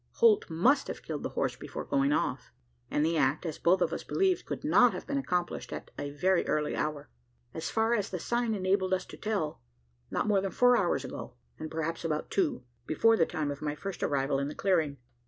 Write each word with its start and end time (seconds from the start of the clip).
Holt 0.13 0.49
must 0.49 0.87
have 0.87 1.03
killed 1.03 1.21
the 1.21 1.29
horse 1.37 1.55
before 1.55 1.85
going 1.85 2.11
off; 2.11 2.49
and 2.89 3.05
the 3.05 3.17
act, 3.17 3.45
as 3.45 3.59
both 3.59 3.83
of 3.83 3.93
us 3.93 4.03
believed, 4.03 4.47
could 4.47 4.63
not 4.63 4.93
have 4.95 5.05
been 5.05 5.19
accomplished 5.19 5.71
at 5.71 5.91
a 5.95 6.09
very 6.09 6.43
early 6.47 6.75
hour. 6.75 7.11
As 7.53 7.69
far 7.69 7.93
as 7.93 8.09
the 8.09 8.17
sign 8.17 8.55
enabled 8.55 8.95
us 8.95 9.05
to 9.05 9.15
tell, 9.17 9.61
not 10.09 10.25
more 10.27 10.41
than 10.41 10.53
four 10.53 10.75
hours 10.75 11.05
ago; 11.05 11.35
and 11.59 11.69
perhaps 11.69 12.03
about 12.03 12.31
two, 12.31 12.63
before 12.87 13.15
the 13.15 13.27
time 13.27 13.51
of 13.51 13.61
my 13.61 13.75
first 13.75 14.01
arrival 14.01 14.39
in 14.39 14.47
the 14.47 14.55
clearing. 14.55 14.97